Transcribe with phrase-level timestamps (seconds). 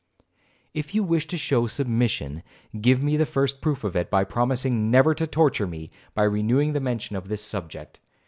[0.73, 2.41] 'If you wish to show submission,
[2.81, 6.73] give me the first proof of it, by promising never to torture me by renewing
[6.73, 7.99] the mention of this subject.